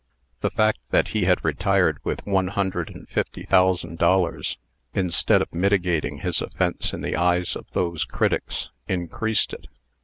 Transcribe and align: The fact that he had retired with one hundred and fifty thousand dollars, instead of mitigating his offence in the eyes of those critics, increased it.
The 0.39 0.49
fact 0.49 0.79
that 0.89 1.09
he 1.09 1.25
had 1.25 1.45
retired 1.45 1.99
with 2.03 2.25
one 2.25 2.47
hundred 2.47 2.89
and 2.89 3.07
fifty 3.07 3.43
thousand 3.43 3.99
dollars, 3.99 4.57
instead 4.95 5.43
of 5.43 5.53
mitigating 5.53 6.21
his 6.21 6.41
offence 6.41 6.91
in 6.91 7.01
the 7.03 7.15
eyes 7.15 7.55
of 7.55 7.67
those 7.73 8.03
critics, 8.03 8.69
increased 8.87 9.53
it. 9.53 9.67